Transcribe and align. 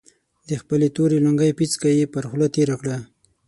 د 0.49 0.49
خپلې 0.61 0.87
تورې 0.95 1.17
لونګۍ 1.25 1.51
پيڅکه 1.57 1.89
يې 1.97 2.05
پر 2.13 2.23
خوله 2.29 2.47
تېره 2.55 2.75
کړه. 2.81 2.97